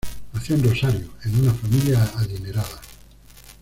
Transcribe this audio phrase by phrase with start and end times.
[0.33, 2.81] Nació en Rosario, en una familia adinerada.